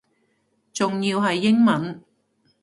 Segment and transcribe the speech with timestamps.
[0.73, 2.03] 仲要係英文